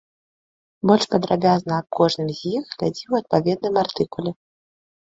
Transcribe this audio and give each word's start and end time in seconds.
Больш 0.91 1.05
падрабязна 1.13 1.71
аб 1.81 1.87
кожным 1.99 2.27
з 2.35 2.39
іх 2.55 2.63
глядзі 2.75 3.05
ў 3.11 3.23
адпаведным 3.23 3.73
артыкуле. 3.85 4.31